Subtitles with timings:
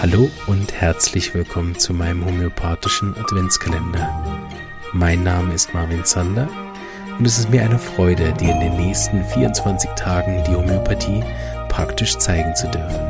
[0.00, 4.08] Hallo und herzlich willkommen zu meinem homöopathischen Adventskalender.
[4.92, 6.48] Mein Name ist Marvin Zander
[7.18, 11.24] und es ist mir eine Freude, dir in den nächsten 24 Tagen die Homöopathie
[11.68, 13.00] praktisch zeigen zu dürfen.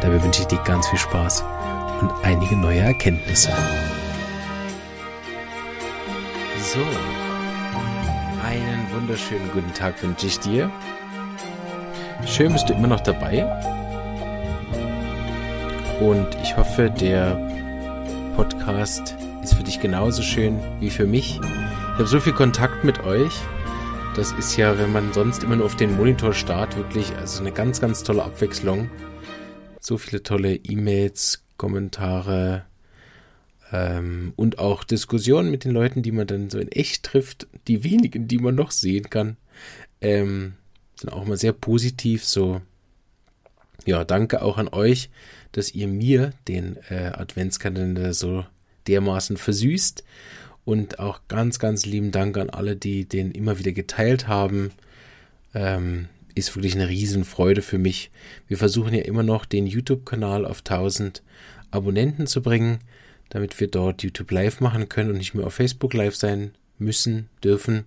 [0.00, 1.44] Dabei wünsche ich dir ganz viel Spaß
[2.00, 3.52] und einige neue Erkenntnisse.
[6.58, 6.80] So,
[8.44, 10.72] einen wunderschönen guten Tag wünsche ich dir.
[12.26, 13.83] Schön bist du immer noch dabei.
[16.00, 17.36] Und ich hoffe, der
[18.34, 21.36] Podcast ist für dich genauso schön wie für mich.
[21.36, 23.32] Ich habe so viel Kontakt mit euch.
[24.16, 27.52] Das ist ja, wenn man sonst immer nur auf den Monitor starrt, wirklich also eine
[27.52, 28.90] ganz, ganz tolle Abwechslung.
[29.80, 32.64] So viele tolle E-Mails, Kommentare
[33.72, 37.46] ähm, und auch Diskussionen mit den Leuten, die man dann so in echt trifft.
[37.68, 39.36] Die wenigen, die man noch sehen kann,
[40.00, 40.54] ähm,
[40.96, 42.24] sind auch immer sehr positiv.
[42.24, 42.60] So,
[43.86, 45.10] ja, danke auch an euch,
[45.52, 48.44] dass ihr mir den äh, Adventskalender so
[48.86, 50.04] dermaßen versüßt.
[50.64, 54.72] Und auch ganz, ganz lieben Dank an alle, die den immer wieder geteilt haben.
[55.54, 58.10] Ähm, ist wirklich eine Riesenfreude für mich.
[58.48, 61.22] Wir versuchen ja immer noch, den YouTube-Kanal auf 1000
[61.70, 62.78] Abonnenten zu bringen,
[63.28, 67.28] damit wir dort YouTube Live machen können und nicht mehr auf Facebook Live sein müssen,
[67.42, 67.84] dürfen.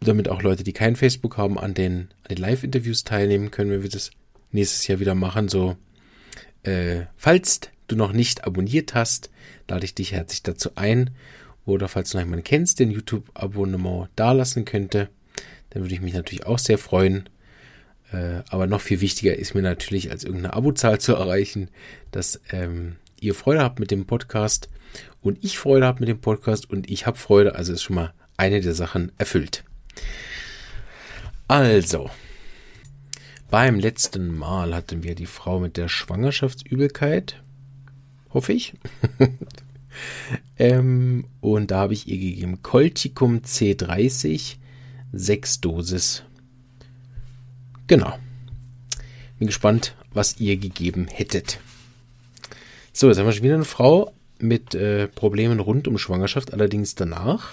[0.00, 3.82] Damit auch Leute, die kein Facebook haben, an den, an den Live-Interviews teilnehmen können, wenn
[3.82, 4.10] wir das
[4.50, 5.48] nächstes Jahr wieder machen.
[5.48, 5.76] So,
[6.62, 9.30] äh, falls du noch nicht abonniert hast,
[9.68, 11.10] lade ich dich herzlich dazu ein.
[11.66, 15.08] Oder falls du noch jemanden kennst, den YouTube-Abonnement dalassen könnte,
[15.70, 17.28] dann würde ich mich natürlich auch sehr freuen.
[18.12, 21.68] Äh, aber noch viel wichtiger ist mir natürlich, als irgendeine Abozahl zu erreichen,
[22.10, 24.68] dass ähm, ihr Freude habt mit dem Podcast
[25.20, 27.54] und ich Freude habe mit dem Podcast und ich habe Freude.
[27.54, 29.64] Also ist schon mal eine der Sachen erfüllt.
[31.48, 32.10] Also,
[33.50, 37.42] beim letzten Mal hatten wir die Frau mit der Schwangerschaftsübelkeit
[38.32, 38.74] hoffe ich.
[40.58, 44.56] ähm, und da habe ich ihr gegeben Colticum C30,
[45.12, 46.22] 6 Dosis.
[47.86, 48.18] Genau.
[49.38, 51.58] Bin gespannt, was ihr gegeben hättet.
[52.92, 56.94] So, jetzt haben wir schon wieder eine Frau mit äh, Problemen rund um Schwangerschaft, allerdings
[56.94, 57.52] danach.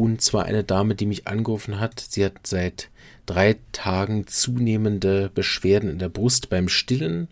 [0.00, 2.00] Und zwar eine Dame, die mich angerufen hat.
[2.00, 2.88] Sie hat seit
[3.26, 7.28] drei Tagen zunehmende Beschwerden in der Brust beim Stillen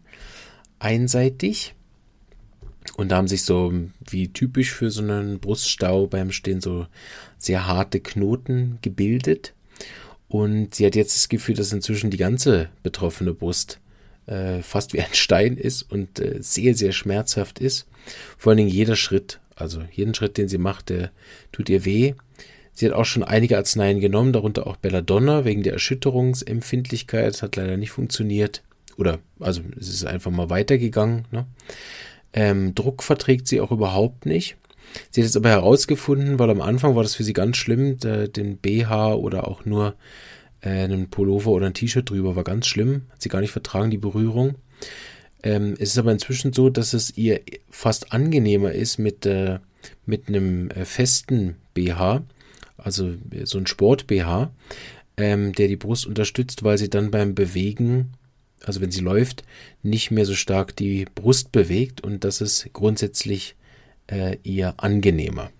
[0.78, 1.74] einseitig.
[2.98, 3.72] Und da haben sich so,
[4.06, 6.86] wie typisch für so einen Bruststau beim Stehen, so
[7.38, 9.54] sehr harte Knoten gebildet.
[10.28, 13.80] Und sie hat jetzt das Gefühl, dass inzwischen die ganze betroffene Brust
[14.26, 17.86] äh, fast wie ein Stein ist und äh, sehr, sehr schmerzhaft ist.
[18.36, 21.12] Vor allen Dingen jeder Schritt, also jeden Schritt, den sie macht, der
[21.50, 22.12] tut ihr weh.
[22.78, 27.26] Sie hat auch schon einige Arzneien genommen, darunter auch Belladonna wegen der Erschütterungsempfindlichkeit.
[27.26, 28.62] Das hat leider nicht funktioniert.
[28.96, 31.24] Oder, also es ist einfach mal weitergegangen.
[31.32, 31.44] Ne?
[32.32, 34.58] Ähm, Druck verträgt sie auch überhaupt nicht.
[35.10, 38.58] Sie hat es aber herausgefunden, weil am Anfang war das für sie ganz schlimm, den
[38.58, 39.96] BH oder auch nur
[40.60, 43.06] äh, einen Pullover oder ein T-Shirt drüber war ganz schlimm.
[43.10, 44.54] Hat sie gar nicht vertragen, die Berührung.
[45.42, 47.40] Ähm, es ist aber inzwischen so, dass es ihr
[47.70, 49.58] fast angenehmer ist mit, äh,
[50.06, 52.22] mit einem äh, festen BH,
[52.78, 54.50] also so ein Sport-BH,
[55.18, 58.12] ähm, der die Brust unterstützt, weil sie dann beim Bewegen
[58.64, 59.44] also wenn sie läuft,
[59.82, 63.56] nicht mehr so stark die Brust bewegt und das ist grundsätzlich
[64.08, 65.50] äh, eher angenehmer.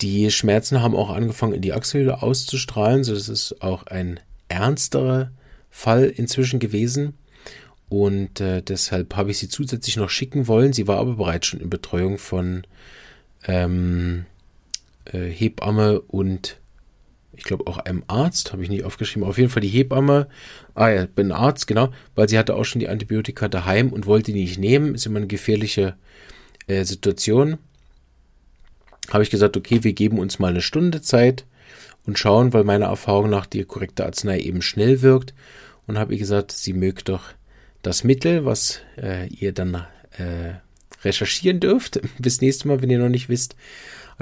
[0.00, 5.30] Die Schmerzen haben auch angefangen, in die Achselhöhle auszustrahlen, so das ist auch ein ernsterer
[5.70, 7.14] Fall inzwischen gewesen.
[7.88, 10.72] Und äh, deshalb habe ich sie zusätzlich noch schicken wollen.
[10.72, 12.66] Sie war aber bereits schon in Betreuung von
[13.46, 14.26] ähm,
[15.06, 16.58] äh, Hebamme und
[17.36, 20.28] ich glaube auch einem Arzt, habe ich nicht aufgeschrieben, auf jeden Fall die Hebamme,
[20.74, 24.32] ah ja, bin Arzt, genau, weil sie hatte auch schon die Antibiotika daheim und wollte
[24.32, 25.96] die nicht nehmen, ist immer eine gefährliche
[26.66, 27.58] äh, Situation.
[29.10, 31.44] Habe ich gesagt, okay, wir geben uns mal eine Stunde Zeit
[32.06, 35.34] und schauen, weil meiner Erfahrung nach die korrekte Arznei eben schnell wirkt.
[35.86, 37.24] Und habe ihr gesagt, sie mögt doch
[37.82, 39.86] das Mittel, was äh, ihr dann
[40.16, 40.54] äh,
[41.04, 43.54] recherchieren dürft, bis nächstes Mal, wenn ihr noch nicht wisst,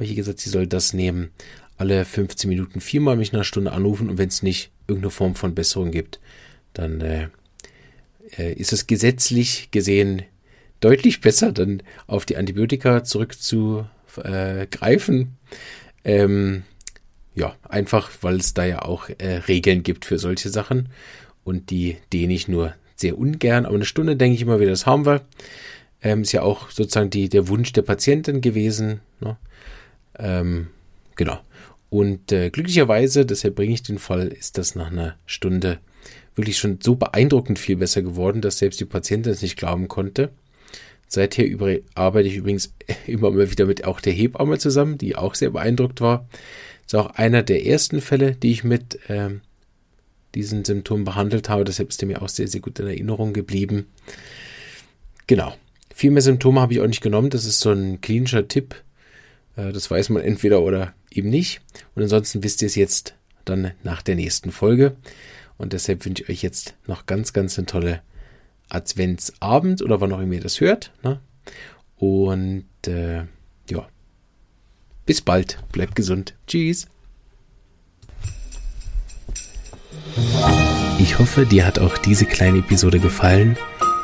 [0.00, 1.31] ich ihr gesagt, sie soll das nehmen.
[1.76, 4.08] Alle 15 Minuten viermal mich nach einer Stunde anrufen.
[4.08, 6.20] Und wenn es nicht irgendeine Form von Besserung gibt,
[6.73, 7.29] dann äh,
[8.38, 10.23] äh, ist es gesetzlich gesehen
[10.81, 15.37] deutlich besser, dann auf die Antibiotika zurückzugreifen.
[16.05, 16.62] Ähm,
[17.34, 20.88] ja, einfach, weil es da ja auch äh, Regeln gibt für solche Sachen.
[21.44, 24.87] Und die dehne ich nur sehr ungern, aber eine Stunde denke ich immer wieder, das
[24.87, 25.23] haben wir.
[26.02, 29.00] Ähm, ist ja auch sozusagen die, der Wunsch der Patientin gewesen.
[29.20, 29.37] Ne?
[30.19, 30.69] Ähm,
[31.16, 31.38] genau.
[31.90, 35.78] Und äh, glücklicherweise, deshalb bringe ich den Fall, ist das nach einer Stunde
[36.34, 40.31] wirklich schon so beeindruckend viel besser geworden, dass selbst die Patientin es nicht glauben konnte.
[41.06, 41.44] Seither
[41.94, 42.75] arbeite ich übrigens
[43.06, 46.26] immer mal wieder mit auch der Hebamme zusammen, die auch sehr beeindruckt war.
[46.87, 49.43] Ist auch einer der ersten Fälle, die ich mit ähm,
[50.34, 51.64] diesen Symptomen behandelt habe.
[51.64, 53.87] Deshalb ist er mir auch sehr, sehr gut in Erinnerung geblieben.
[55.26, 55.55] Genau.
[55.94, 57.31] Viel mehr Symptome habe ich auch nicht genommen.
[57.31, 58.75] Das ist so ein klinischer Tipp.
[59.56, 61.61] Äh, das weiß man entweder oder eben nicht.
[61.94, 64.97] Und ansonsten wisst ihr es jetzt dann nach der nächsten Folge.
[65.59, 68.03] Und deshalb wünsche ich euch jetzt noch ganz, ganz eine tolle
[68.69, 70.93] Adventsabend oder wann auch immer ihr das hört.
[71.03, 71.21] Ne?
[71.97, 73.25] Und äh,
[73.71, 73.89] ja,
[75.06, 75.59] bis bald.
[75.73, 76.35] Bleibt gesund.
[76.47, 76.89] Tschüss.
[80.99, 83.56] Ich hoffe, dir hat auch diese kleine Episode gefallen